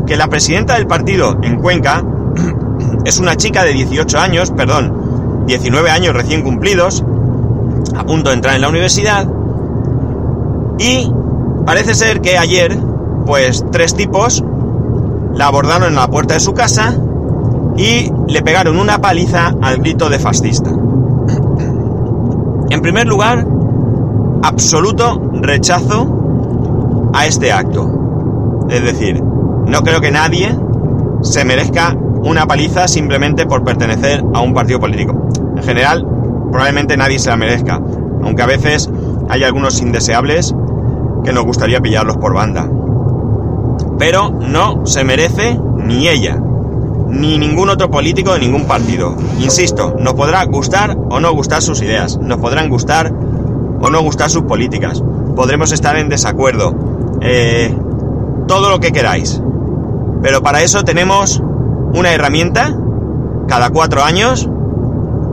que 0.05 0.15
la 0.15 0.27
presidenta 0.27 0.75
del 0.75 0.87
partido 0.87 1.37
en 1.41 1.57
Cuenca 1.57 2.03
es 3.05 3.19
una 3.19 3.35
chica 3.35 3.63
de 3.63 3.73
18 3.73 4.19
años, 4.19 4.51
perdón, 4.51 5.45
19 5.47 5.89
años 5.89 6.13
recién 6.13 6.43
cumplidos, 6.43 7.03
a 7.95 8.03
punto 8.03 8.29
de 8.29 8.35
entrar 8.35 8.55
en 8.55 8.61
la 8.61 8.69
universidad, 8.69 9.27
y 10.77 11.11
parece 11.65 11.95
ser 11.95 12.21
que 12.21 12.37
ayer, 12.37 12.77
pues 13.25 13.65
tres 13.71 13.95
tipos 13.95 14.43
la 15.33 15.47
abordaron 15.47 15.89
en 15.89 15.95
la 15.95 16.07
puerta 16.07 16.35
de 16.35 16.39
su 16.39 16.53
casa 16.53 16.95
y 17.77 18.11
le 18.27 18.41
pegaron 18.41 18.77
una 18.77 19.01
paliza 19.01 19.53
al 19.61 19.77
grito 19.77 20.09
de 20.09 20.19
fascista. 20.19 20.71
En 22.67 22.81
primer 22.81 23.05
lugar, 23.05 23.45
absoluto 24.45 25.31
rechazo 25.41 27.09
a 27.13 27.25
este 27.25 27.51
acto. 27.51 28.67
Es 28.69 28.83
decir, 28.83 29.21
no 29.23 29.81
creo 29.81 30.01
que 30.01 30.11
nadie 30.11 30.55
se 31.21 31.43
merezca 31.45 31.95
una 32.23 32.45
paliza 32.45 32.87
simplemente 32.87 33.47
por 33.47 33.63
pertenecer 33.63 34.23
a 34.33 34.41
un 34.41 34.53
partido 34.53 34.79
político. 34.79 35.29
En 35.57 35.63
general, 35.63 36.05
probablemente 36.51 36.95
nadie 36.95 37.17
se 37.17 37.29
la 37.29 37.37
merezca, 37.37 37.81
aunque 38.23 38.41
a 38.43 38.45
veces 38.45 38.89
hay 39.29 39.43
algunos 39.43 39.81
indeseables 39.81 40.53
que 41.23 41.33
nos 41.33 41.45
gustaría 41.45 41.81
pillarlos 41.81 42.17
por 42.17 42.35
banda. 42.35 42.69
Pero 43.97 44.29
no 44.29 44.85
se 44.85 45.03
merece 45.03 45.59
ni 45.77 46.07
ella, 46.07 46.39
ni 47.09 47.39
ningún 47.39 47.69
otro 47.69 47.89
político 47.89 48.33
de 48.33 48.39
ningún 48.39 48.65
partido. 48.65 49.15
Insisto, 49.39 49.95
nos 49.99 50.13
podrá 50.13 50.43
gustar 50.45 50.95
o 51.09 51.19
no 51.19 51.33
gustar 51.33 51.63
sus 51.63 51.81
ideas, 51.81 52.17
nos 52.17 52.37
podrán 52.37 52.69
gustar 52.69 53.11
o 53.85 53.89
no 53.91 54.01
gustar 54.01 54.31
sus 54.31 54.43
políticas, 54.43 55.03
podremos 55.35 55.71
estar 55.71 55.95
en 55.97 56.09
desacuerdo, 56.09 56.73
eh, 57.21 57.75
todo 58.47 58.71
lo 58.71 58.79
que 58.79 58.91
queráis. 58.91 59.41
Pero 60.23 60.41
para 60.41 60.63
eso 60.63 60.83
tenemos 60.83 61.41
una 61.93 62.11
herramienta 62.11 62.75
cada 63.47 63.69
cuatro 63.69 64.03
años, 64.03 64.49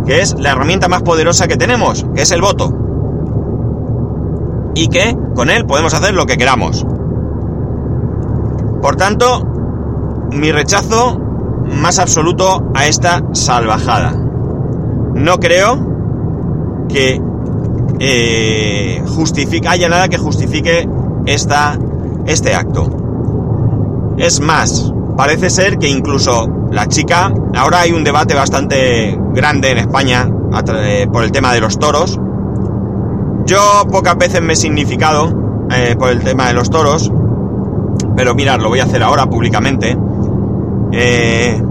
que 0.04 0.20
es 0.20 0.38
la 0.38 0.50
herramienta 0.50 0.88
más 0.88 1.02
poderosa 1.02 1.48
que 1.48 1.56
tenemos, 1.56 2.04
que 2.14 2.22
es 2.22 2.30
el 2.30 2.42
voto. 2.42 2.76
Y 4.74 4.88
que 4.88 5.16
con 5.34 5.48
él 5.48 5.64
podemos 5.64 5.94
hacer 5.94 6.12
lo 6.12 6.26
que 6.26 6.36
queramos. 6.36 6.86
Por 8.82 8.96
tanto, 8.96 9.46
mi 10.30 10.52
rechazo 10.52 11.18
más 11.80 11.98
absoluto 11.98 12.70
a 12.74 12.86
esta 12.86 13.22
salvajada. 13.32 14.12
No 14.12 15.38
creo 15.38 15.78
que 16.88 17.31
eh, 18.04 19.00
haya 19.68 19.88
nada 19.88 20.08
que 20.08 20.18
justifique 20.18 20.88
esta, 21.24 21.78
este 22.26 22.52
acto. 22.52 22.90
Es 24.18 24.40
más, 24.40 24.92
parece 25.16 25.50
ser 25.50 25.78
que 25.78 25.88
incluso 25.88 26.48
la 26.72 26.88
chica, 26.88 27.32
ahora 27.54 27.80
hay 27.80 27.92
un 27.92 28.02
debate 28.02 28.34
bastante 28.34 29.16
grande 29.32 29.70
en 29.70 29.78
España 29.78 30.28
eh, 30.74 31.06
por 31.12 31.22
el 31.22 31.30
tema 31.30 31.54
de 31.54 31.60
los 31.60 31.78
toros. 31.78 32.18
Yo 33.46 33.86
pocas 33.90 34.18
veces 34.18 34.42
me 34.42 34.54
he 34.54 34.56
significado 34.56 35.66
eh, 35.70 35.94
por 35.96 36.10
el 36.10 36.24
tema 36.24 36.48
de 36.48 36.54
los 36.54 36.70
toros, 36.70 37.10
pero 38.16 38.34
mirad, 38.34 38.60
lo 38.60 38.68
voy 38.68 38.80
a 38.80 38.84
hacer 38.84 39.02
ahora 39.02 39.26
públicamente. 39.26 39.96
Eh, 40.90 41.62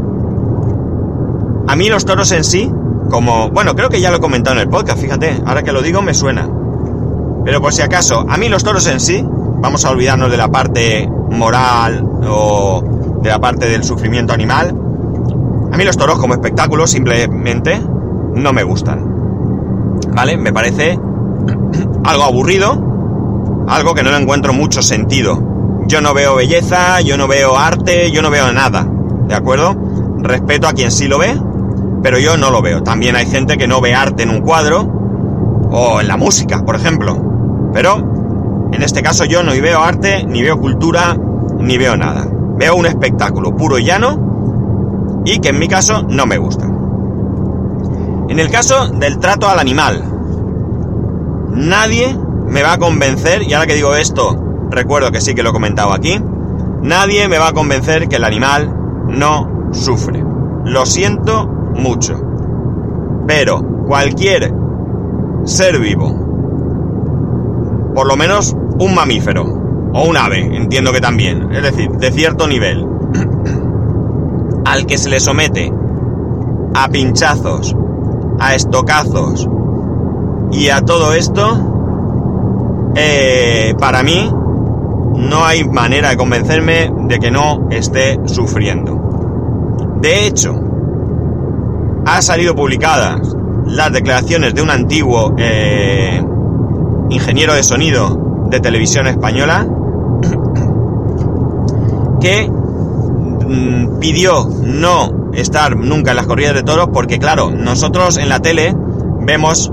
a 1.68 1.76
mí 1.76 1.90
los 1.90 2.06
toros 2.06 2.32
en 2.32 2.44
sí, 2.46 2.72
como, 3.12 3.50
bueno, 3.50 3.75
creo 3.75 3.89
que 3.89 4.01
ya 4.01 4.10
lo 4.10 4.18
he 4.18 4.20
comentado 4.22 4.56
en 4.56 4.63
el 4.63 4.70
podcast, 4.70 5.00
fíjate, 5.00 5.41
ahora 5.46 5.62
que 5.62 5.74
lo 5.74 5.82
digo 5.82 6.01
me 6.01 6.13
suena. 6.13 6.50
Pero 7.44 7.62
por 7.62 7.74
si 7.74 7.82
acaso, 7.82 8.25
a 8.27 8.38
mí 8.38 8.50
los 8.50 8.63
toros 8.63 8.88
en 8.88 9.00
sí, 9.00 9.24
vamos 9.27 9.86
a 9.86 9.91
olvidarnos 9.91 10.32
de 10.32 10.38
la 10.38 10.48
parte 10.48 11.08
moral 11.30 12.08
o 12.27 12.82
de 13.22 13.30
la 13.30 13.39
parte 13.39 13.68
del 13.68 13.84
sufrimiento 13.84 14.34
animal. 14.34 14.75
A 15.72 15.77
mí 15.77 15.84
los 15.84 15.98
toros 15.98 16.18
como 16.20 16.34
espectáculo 16.34 16.88
simplemente 16.88 17.82
no 18.34 18.53
me 18.53 18.63
gustan. 18.63 20.00
¿Vale? 20.13 20.38
Me 20.38 20.53
parece 20.53 20.98
algo 22.03 22.24
aburrido, 22.24 22.72
algo 23.68 23.94
que 23.94 24.03
no 24.03 24.12
le 24.12 24.18
encuentro 24.18 24.53
mucho 24.53 24.82
sentido. 24.82 25.84
Yo 25.88 26.01
no 26.01 26.13
veo 26.13 26.36
belleza, 26.36 27.01
yo 27.01 27.18
no 27.18 27.27
veo 27.27 27.58
arte, 27.58 28.12
yo 28.12 28.22
no 28.22 28.30
veo 28.30 28.51
nada. 28.53 28.88
¿De 29.27 29.36
acuerdo? 29.36 29.75
Respeto 30.20 30.68
a 30.68 30.74
quien 30.74 30.91
sí 30.91 31.08
lo 31.08 31.18
ve, 31.18 31.36
pero 32.03 32.20
yo 32.20 32.38
no 32.38 32.51
lo 32.51 32.62
veo. 32.62 32.84
También 32.84 33.15
hay 33.15 33.25
gente 33.25 33.58
que 33.58 33.67
no 33.67 33.81
ve 33.81 33.93
arte 33.93 34.24
en 34.24 34.29
un 34.29 34.41
cuadro 34.41 34.81
o 35.72 36.01
en 36.01 36.08
la 36.08 36.17
música, 36.17 36.63
por 36.63 36.75
ejemplo. 36.75 37.70
Pero 37.74 38.70
en 38.72 38.84
este 38.84 39.01
caso 39.01 39.25
yo 39.25 39.43
no 39.43 39.51
veo 39.51 39.81
arte, 39.81 40.25
ni 40.25 40.41
veo 40.41 40.58
cultura, 40.58 41.15
ni 41.60 41.77
veo 41.77 41.96
nada. 41.98 42.27
Veo 42.58 42.75
un 42.75 42.86
espectáculo 42.86 43.55
puro 43.55 43.77
y 43.77 43.86
llano 43.86 45.22
y 45.25 45.39
que 45.39 45.50
en 45.50 45.60
mi 45.60 45.67
caso 45.67 46.03
no 46.03 46.25
me 46.25 46.38
gusta. 46.38 46.65
En 48.29 48.39
el 48.39 48.50
caso 48.50 48.88
del 48.88 49.20
trato 49.20 49.48
al 49.50 49.60
animal, 49.60 50.03
nadie 51.53 52.17
me 52.48 52.63
va 52.63 52.74
a 52.74 52.77
convencer, 52.77 53.43
y 53.43 53.53
ahora 53.53 53.67
que 53.67 53.75
digo 53.75 53.96
esto, 53.96 54.38
recuerdo 54.70 55.12
que 55.12 55.22
sí 55.22 55.36
que 55.36 55.43
lo 55.43 55.50
he 55.50 55.53
comentado 55.53 55.93
aquí, 55.93 56.22
nadie 56.81 57.27
me 57.27 57.38
va 57.38 57.50
a 57.50 57.53
convencer 57.53 58.08
que 58.08 58.15
el 58.15 58.24
animal 58.24 58.74
no 59.08 59.70
sufre. 59.72 60.24
Lo 60.63 60.86
siento 60.86 61.61
mucho. 61.75 62.20
Pero 63.28 63.62
cualquier 63.86 64.54
ser 65.44 65.80
vivo, 65.80 66.10
por 67.94 68.08
lo 68.08 68.16
menos 68.16 68.56
un 68.80 68.96
mamífero, 68.96 69.62
o 69.94 70.08
un 70.08 70.18
ave, 70.18 70.40
entiendo 70.56 70.92
que 70.94 71.01
también, 71.01 71.51
es 71.51 71.63
decir, 71.63 71.92
de 71.92 72.12
cierto 72.12 72.48
nivel, 72.48 72.86
al 74.66 74.86
que 74.86 74.98
se 74.98 75.10
le 75.10 75.20
somete 75.20 75.72
a 76.74 76.88
pinchazos, 76.88 77.75
a 78.40 78.56
estocazos 78.56 79.48
y 80.51 80.70
a 80.70 80.82
todo 80.82 81.13
esto, 81.13 82.92
eh, 82.96 83.75
para 83.80 84.04
mí 84.04 84.32
no 85.16 85.46
hay 85.46 85.63
manera 85.66 86.10
de 86.10 86.18
convencerme 86.18 86.92
de 87.08 87.20
que 87.20 87.32
no 87.32 87.68
esté 87.70 88.20
sufriendo. 88.25 89.98
De 90.01 90.25
hecho, 90.25 90.71
ha 92.05 92.22
salido 92.22 92.55
publicadas 92.55 93.36
las 93.65 93.91
declaraciones 93.91 94.53
de 94.53 94.62
un 94.62 94.70
antiguo 94.70 95.34
eh, 95.38 96.24
ingeniero 97.10 97.53
de 97.53 97.63
sonido 97.63 98.46
de 98.50 98.60
televisión 98.60 99.08
española 99.08 99.67
que 102.20 102.50
mm, 102.50 104.00
pidió 104.00 104.50
no 104.63 105.31
estar 105.34 105.77
nunca 105.77 106.12
en 106.12 106.17
las 106.17 106.27
corridas 106.27 106.53
de 106.53 106.63
toros 106.63 106.89
porque 106.93 107.20
claro, 107.20 107.51
nosotros 107.51 108.17
en 108.17 108.29
la 108.29 108.39
tele 108.39 108.75
vemos 109.22 109.72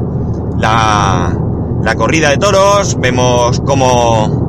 la, 0.56 1.36
la 1.82 1.94
corrida 1.94 2.30
de 2.30 2.36
toros, 2.36 2.98
vemos 3.00 3.60
cómo 3.64 4.46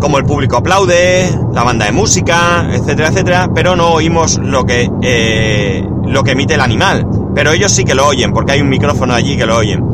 como 0.00 0.18
el 0.18 0.24
público 0.26 0.58
aplaude, 0.58 1.30
la 1.54 1.62
banda 1.62 1.86
de 1.86 1.92
música, 1.92 2.68
etcétera, 2.70 3.08
etcétera, 3.08 3.50
pero 3.54 3.74
no 3.74 3.88
oímos 3.88 4.36
lo 4.36 4.66
que, 4.66 4.90
eh, 5.00 5.88
lo 6.06 6.24
que 6.24 6.32
emite 6.32 6.54
el 6.54 6.60
animal. 6.60 7.06
Pero 7.34 7.52
ellos 7.52 7.72
sí 7.72 7.84
que 7.84 7.94
lo 7.94 8.06
oyen, 8.06 8.32
porque 8.32 8.52
hay 8.52 8.60
un 8.60 8.68
micrófono 8.68 9.14
allí 9.14 9.36
que 9.36 9.46
lo 9.46 9.56
oyen. 9.56 9.84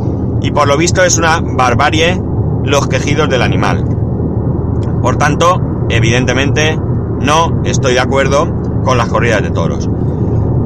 Y 0.43 0.51
por 0.51 0.69
lo 0.69 0.77
visto 0.77 1.03
es 1.05 1.19
una 1.19 1.41
barbarie 1.41 2.21
los 2.65 2.87
quejidos 2.89 3.29
del 3.29 3.43
animal. 3.43 3.85
Por 5.03 5.17
tanto, 5.17 5.61
evidentemente, 5.89 6.79
no 7.21 7.63
estoy 7.65 7.95
de 7.95 8.01
acuerdo 8.01 8.83
con 8.85 8.99
las 8.99 9.09
corridas 9.09 9.43
de 9.43 9.51
toros. 9.51 9.89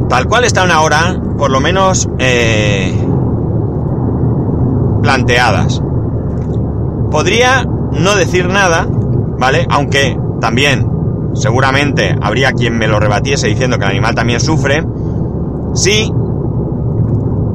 Tal 0.08 0.26
cual 0.26 0.44
están 0.44 0.70
ahora, 0.70 1.20
por 1.38 1.50
lo 1.50 1.60
menos 1.60 2.08
eh, 2.18 2.94
planteadas. 5.02 5.82
Podría 7.10 7.64
no 7.92 8.16
decir 8.16 8.48
nada 8.48 8.88
¿vale? 9.38 9.66
Aunque 9.70 10.18
también 10.40 10.88
seguramente 11.34 12.14
habría 12.20 12.52
quien 12.52 12.78
me 12.78 12.88
lo 12.88 13.00
rebatiese 13.00 13.48
diciendo 13.48 13.78
que 13.78 13.84
el 13.84 13.90
animal 13.90 14.14
también 14.14 14.40
sufre, 14.40 14.84
si 15.74 16.12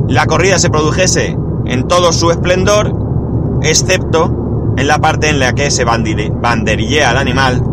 la 0.08 0.26
corrida 0.26 0.60
se 0.60 0.70
produjese 0.70 1.38
en 1.66 1.88
todo 1.88 2.12
su 2.12 2.32
esplendor, 2.32 2.94
excepto 3.62 4.74
en 4.78 4.88
la 4.88 5.00
parte 5.00 5.30
en 5.30 5.40
la 5.40 5.54
que 5.54 5.72
se 5.72 5.84
banderillea 5.84 7.10
al 7.10 7.18
animal, 7.18 7.64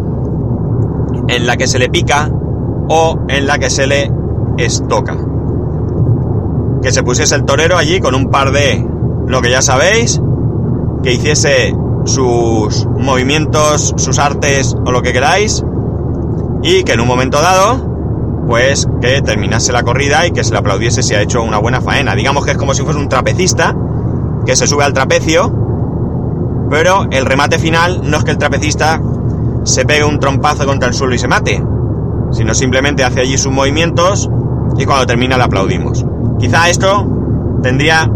en 1.29 1.47
la 1.47 1.57
que 1.57 1.67
se 1.67 1.79
le 1.79 1.89
pica 1.89 2.31
o 2.89 3.19
en 3.29 3.47
la 3.47 3.59
que 3.59 3.71
se 3.71 3.87
le 3.87 4.11
estoca. 4.59 5.17
Que 6.83 6.93
se 6.93 7.03
pusiese 7.03 7.35
el 7.35 7.45
torero 7.45 7.77
allí 7.77 8.01
con 8.01 8.15
un 8.15 8.31
par 8.31 8.53
de, 8.53 8.87
lo 9.27 9.43
que 9.43 9.51
ya 9.51 9.63
sabéis, 9.63 10.21
que 11.03 11.13
hiciese 11.13 11.75
sus 12.05 12.87
movimientos, 12.87 13.95
sus 13.97 14.19
artes 14.19 14.77
o 14.85 14.93
lo 14.93 15.03
que 15.03 15.13
queráis 15.13 15.65
y 16.63 16.85
que 16.85 16.93
en 16.93 17.01
un 17.01 17.09
momento 17.09 17.41
dado, 17.41 17.96
pues 18.47 18.89
que 19.01 19.23
terminase 19.23 19.73
la 19.73 19.83
corrida 19.83 20.27
y 20.27 20.31
que 20.31 20.45
se 20.45 20.53
le 20.53 20.59
aplaudiese 20.59 21.03
si 21.03 21.15
ha 21.15 21.21
hecho 21.21 21.43
una 21.43 21.59
buena 21.59 21.81
faena. 21.81 22.15
Digamos 22.15 22.45
que 22.45 22.53
es 22.53 22.57
como 22.57 22.75
si 22.75 22.83
fuese 22.83 22.99
un 22.99 23.09
trapecista 23.09 23.75
que 24.45 24.55
se 24.55 24.67
sube 24.67 24.85
al 24.85 24.93
trapecio, 24.93 25.53
pero 26.71 27.07
el 27.11 27.27
remate 27.27 27.59
final 27.59 28.01
no 28.05 28.19
es 28.19 28.25
que 28.25 28.31
el 28.31 28.39
trapecista 28.39 29.01
se 29.65 29.85
pegue 29.85 30.05
un 30.05 30.21
trompazo 30.21 30.65
contra 30.65 30.89
el 30.89 30.95
suelo 30.95 31.15
y 31.15 31.19
se 31.19 31.27
mate, 31.27 31.63
sino 32.31 32.55
simplemente 32.55 33.03
hace 33.03 33.21
allí 33.21 33.37
sus 33.37 33.53
movimientos 33.53 34.31
y 34.79 34.85
cuando 34.85 35.07
termina 35.07 35.37
le 35.37 35.45
aplaudimos. 35.45 36.05
Quizá 36.39 36.69
esto 36.69 37.07
tendría 37.63 38.09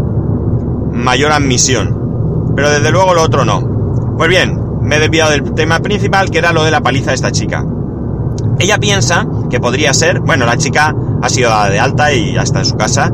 mayor 0.91 1.33
admisión, 1.33 2.53
pero 2.55 2.69
desde 2.69 2.91
luego 2.91 3.13
lo 3.13 3.23
otro 3.23 3.43
no. 3.43 3.61
Pues 4.17 4.29
bien, 4.29 4.61
me 4.81 4.95
he 4.95 4.99
desviado 4.99 5.31
del 5.31 5.53
tema 5.53 5.79
principal 5.79 6.29
que 6.29 6.37
era 6.37 6.53
lo 6.53 6.63
de 6.63 6.71
la 6.71 6.81
paliza 6.81 7.11
de 7.11 7.15
esta 7.15 7.31
chica. 7.31 7.65
Ella 8.59 8.77
piensa 8.77 9.25
que 9.51 9.59
podría 9.59 9.93
ser, 9.93 10.21
bueno, 10.21 10.45
la 10.45 10.57
chica 10.57 10.95
ha 11.21 11.29
sido 11.29 11.51
de 11.69 11.79
alta 11.79 12.11
y 12.13 12.33
ya 12.33 12.41
está 12.41 12.59
en 12.59 12.65
su 12.65 12.75
casa. 12.77 13.11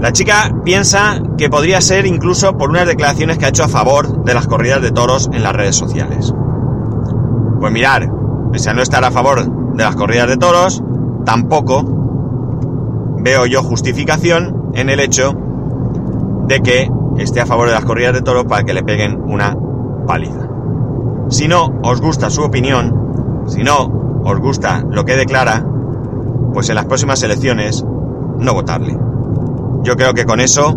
La 0.00 0.12
chica 0.12 0.54
piensa 0.64 1.22
que 1.38 1.48
podría 1.48 1.80
ser 1.80 2.04
incluso 2.04 2.58
por 2.58 2.68
unas 2.68 2.86
declaraciones 2.86 3.38
que 3.38 3.46
ha 3.46 3.48
hecho 3.48 3.64
a 3.64 3.68
favor 3.68 4.24
de 4.24 4.34
las 4.34 4.46
corridas 4.46 4.82
de 4.82 4.90
toros 4.90 5.30
en 5.32 5.42
las 5.42 5.54
redes 5.54 5.76
sociales. 5.76 6.34
Pues 7.60 7.72
mirar, 7.72 8.10
pese 8.52 8.68
a 8.68 8.74
no 8.74 8.82
estar 8.82 9.02
a 9.04 9.10
favor 9.10 9.74
de 9.74 9.82
las 9.82 9.96
corridas 9.96 10.28
de 10.28 10.36
toros, 10.36 10.82
tampoco 11.24 11.84
veo 13.20 13.46
yo 13.46 13.62
justificación 13.62 14.72
en 14.74 14.90
el 14.90 15.00
hecho 15.00 15.32
de 16.46 16.60
que 16.60 16.90
esté 17.16 17.40
a 17.40 17.46
favor 17.46 17.68
de 17.68 17.74
las 17.74 17.84
corridas 17.84 18.12
de 18.12 18.20
toros 18.20 18.44
para 18.44 18.64
que 18.64 18.74
le 18.74 18.82
peguen 18.82 19.22
una 19.22 19.56
paliza. 20.06 20.48
Si 21.30 21.48
no 21.48 21.72
os 21.82 22.00
gusta 22.02 22.28
su 22.28 22.42
opinión, 22.42 23.44
si 23.46 23.62
no 23.62 24.03
os 24.24 24.38
gusta 24.40 24.84
lo 24.90 25.04
que 25.04 25.16
declara, 25.16 25.64
pues 26.52 26.68
en 26.68 26.76
las 26.76 26.86
próximas 26.86 27.22
elecciones 27.22 27.84
no 28.38 28.54
votarle. 28.54 28.96
Yo 29.82 29.96
creo 29.96 30.14
que 30.14 30.24
con 30.24 30.40
eso 30.40 30.74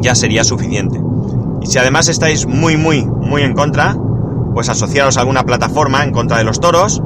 ya 0.00 0.14
sería 0.14 0.44
suficiente. 0.44 1.00
Y 1.60 1.66
si 1.66 1.78
además 1.78 2.08
estáis 2.08 2.46
muy, 2.46 2.76
muy, 2.76 3.04
muy 3.04 3.42
en 3.42 3.54
contra, 3.54 3.96
pues 4.54 4.68
asociaros 4.68 5.16
a 5.16 5.20
alguna 5.20 5.44
plataforma 5.44 6.04
en 6.04 6.12
contra 6.12 6.38
de 6.38 6.44
los 6.44 6.60
toros, 6.60 7.02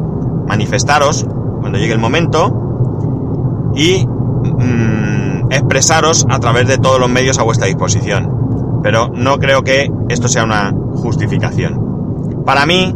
manifestaros 0.46 1.26
cuando 1.60 1.78
llegue 1.78 1.92
el 1.92 1.98
momento 1.98 3.72
y 3.74 4.06
mm, 4.06 5.50
expresaros 5.50 6.26
a 6.28 6.38
través 6.38 6.66
de 6.66 6.78
todos 6.78 6.98
los 6.98 7.10
medios 7.10 7.38
a 7.38 7.42
vuestra 7.42 7.66
disposición. 7.66 8.80
Pero 8.82 9.10
no 9.14 9.38
creo 9.38 9.62
que 9.62 9.90
esto 10.08 10.28
sea 10.28 10.44
una 10.44 10.72
justificación. 10.94 12.42
Para 12.44 12.66
mí, 12.66 12.94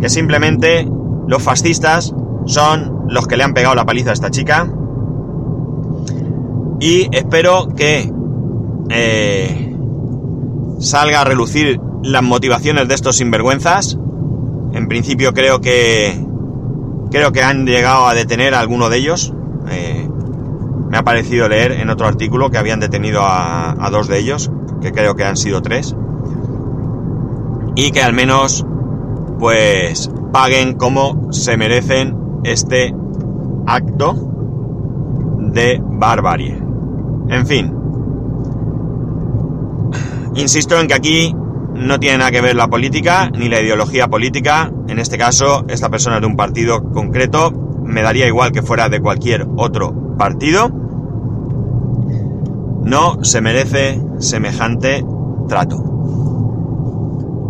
que 0.00 0.08
simplemente 0.08 0.88
los 1.26 1.42
fascistas 1.42 2.14
son 2.46 3.06
los 3.08 3.26
que 3.26 3.36
le 3.36 3.44
han 3.44 3.54
pegado 3.54 3.74
la 3.74 3.84
paliza 3.84 4.10
a 4.10 4.12
esta 4.14 4.30
chica. 4.30 4.70
Y 6.80 7.08
espero 7.16 7.68
que 7.74 8.12
eh, 8.90 9.76
salga 10.78 11.22
a 11.22 11.24
relucir 11.24 11.80
las 12.02 12.22
motivaciones 12.22 12.88
de 12.88 12.94
estos 12.94 13.16
sinvergüenzas. 13.16 13.98
En 14.72 14.88
principio 14.88 15.32
creo 15.32 15.60
que 15.60 16.22
creo 17.10 17.32
que 17.32 17.42
han 17.42 17.66
llegado 17.66 18.06
a 18.06 18.14
detener 18.14 18.54
a 18.54 18.60
alguno 18.60 18.88
de 18.88 18.98
ellos. 18.98 19.32
Eh, 19.70 20.08
me 20.88 20.98
ha 20.98 21.02
parecido 21.02 21.48
leer 21.48 21.72
en 21.72 21.90
otro 21.90 22.06
artículo 22.06 22.50
que 22.50 22.58
habían 22.58 22.80
detenido 22.80 23.22
a, 23.22 23.88
dos 23.90 24.08
de 24.08 24.18
ellos, 24.18 24.50
que 24.80 24.92
creo 24.92 25.14
que 25.14 25.24
han 25.24 25.36
sido 25.36 25.62
tres, 25.62 25.96
y 27.74 27.90
que 27.90 28.02
al 28.02 28.12
menos 28.12 28.64
pues 29.38 30.10
paguen 30.32 30.74
como 30.74 31.32
se 31.32 31.56
merecen 31.56 32.16
este 32.44 32.94
acto 33.66 34.14
de 35.52 35.80
barbarie. 35.82 36.58
En 37.28 37.46
fin, 37.46 37.74
insisto 40.34 40.78
en 40.78 40.86
que 40.86 40.94
aquí 40.94 41.34
no 41.74 41.98
tiene 41.98 42.18
nada 42.18 42.30
que 42.30 42.40
ver 42.40 42.56
la 42.56 42.68
política 42.68 43.30
ni 43.30 43.48
la 43.48 43.60
ideología 43.60 44.08
política. 44.08 44.72
En 44.88 44.98
este 44.98 45.18
caso, 45.18 45.64
esta 45.68 45.88
persona 45.90 46.16
es 46.16 46.22
de 46.22 46.26
un 46.26 46.36
partido 46.36 46.82
concreto. 46.92 47.52
Me 47.84 48.02
daría 48.02 48.26
igual 48.26 48.52
que 48.52 48.62
fuera 48.62 48.88
de 48.88 49.00
cualquier 49.00 49.46
otro 49.56 50.16
partido 50.16 50.70
no 52.86 53.24
se 53.24 53.40
merece 53.40 54.00
semejante 54.20 55.04
trato. 55.48 55.82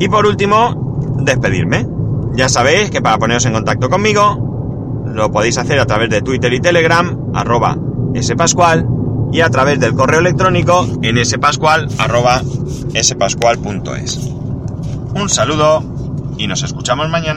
Y 0.01 0.09
por 0.09 0.27
último, 0.27 0.99
despedirme. 1.21 1.87
Ya 2.37 2.51
sabéis 2.51 2.91
que 2.91 3.01
para 3.01 3.17
poneros 3.17 3.47
en 3.47 3.55
contacto 3.55 3.89
conmigo 3.89 5.03
lo 5.07 5.33
podéis 5.33 5.57
hacer 5.57 5.81
a 5.81 5.87
través 5.87 6.11
de 6.11 6.21
Twitter 6.21 6.53
y 6.53 6.61
Telegram, 6.61 7.31
arroba 7.35 7.79
spascual, 8.21 8.87
y 9.33 9.41
a 9.41 9.49
través 9.49 9.81
del 9.81 9.95
correo 9.95 10.21
electrónico 10.21 10.87
en 11.01 11.25
spascual, 11.25 11.89
arroba 11.97 12.43
spascual.es. 12.95 14.19
Un 15.15 15.29
saludo 15.31 15.83
y 16.37 16.47
nos 16.47 16.63
escuchamos 16.63 17.09
mañana. 17.09 17.35